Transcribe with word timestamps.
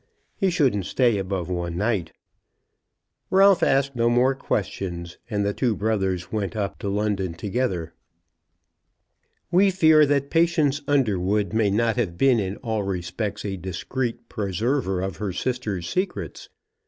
He 0.35 0.49
shouldn't 0.49 0.87
stay 0.87 1.19
above 1.19 1.47
one 1.47 1.77
night. 1.77 2.11
Ralph 3.29 3.61
asked 3.61 3.95
no 3.95 4.09
more 4.09 4.33
questions, 4.33 5.19
and 5.29 5.45
the 5.45 5.53
two 5.53 5.75
brothers 5.75 6.31
went 6.31 6.55
up 6.55 6.79
to 6.79 6.89
London 6.89 7.35
together. 7.35 7.93
We 9.51 9.69
fear 9.69 10.07
that 10.07 10.31
Patience 10.31 10.81
Underwood 10.87 11.53
may 11.53 11.69
not 11.69 11.97
have 11.97 12.17
been 12.17 12.39
in 12.39 12.57
all 12.63 12.81
respects 12.81 13.45
a 13.45 13.57
discreet 13.57 14.27
preserver 14.27 15.01
of 15.01 15.17
her 15.17 15.31
sister's 15.31 15.87
secrets. 15.87 16.49